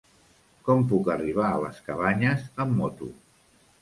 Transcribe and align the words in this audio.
Com 0.69 0.81
puc 0.93 1.11
arribar 1.15 1.45
a 1.49 1.61
les 1.65 1.83
Cabanyes 1.91 2.49
amb 2.67 2.75
moto? 2.81 3.11